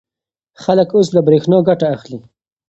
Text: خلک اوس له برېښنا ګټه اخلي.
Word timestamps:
خلک 0.63 0.89
اوس 0.95 1.07
له 1.15 1.21
برېښنا 1.27 1.57
ګټه 1.69 1.85
اخلي. 1.95 2.19